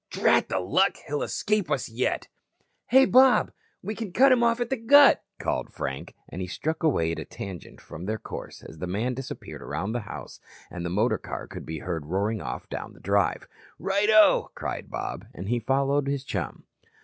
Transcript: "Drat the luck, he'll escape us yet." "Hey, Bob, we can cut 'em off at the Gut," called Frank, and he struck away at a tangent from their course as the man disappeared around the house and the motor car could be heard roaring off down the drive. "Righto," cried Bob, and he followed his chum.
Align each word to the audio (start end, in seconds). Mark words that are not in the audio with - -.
"Drat 0.09 0.49
the 0.49 0.59
luck, 0.59 0.97
he'll 1.05 1.21
escape 1.21 1.69
us 1.69 1.87
yet." 1.87 2.27
"Hey, 2.87 3.05
Bob, 3.05 3.51
we 3.83 3.93
can 3.93 4.11
cut 4.11 4.31
'em 4.31 4.41
off 4.41 4.59
at 4.59 4.71
the 4.71 4.75
Gut," 4.75 5.23
called 5.37 5.71
Frank, 5.71 6.15
and 6.27 6.41
he 6.41 6.47
struck 6.47 6.81
away 6.81 7.11
at 7.11 7.19
a 7.19 7.23
tangent 7.25 7.79
from 7.79 8.05
their 8.07 8.17
course 8.17 8.63
as 8.63 8.79
the 8.79 8.87
man 8.87 9.13
disappeared 9.13 9.61
around 9.61 9.91
the 9.91 9.99
house 10.09 10.39
and 10.71 10.83
the 10.83 10.89
motor 10.89 11.19
car 11.19 11.45
could 11.45 11.67
be 11.67 11.77
heard 11.77 12.07
roaring 12.07 12.41
off 12.41 12.67
down 12.67 12.93
the 12.93 12.99
drive. 12.99 13.47
"Righto," 13.77 14.49
cried 14.55 14.89
Bob, 14.89 15.27
and 15.35 15.49
he 15.49 15.59
followed 15.59 16.07
his 16.07 16.23
chum. 16.23 16.63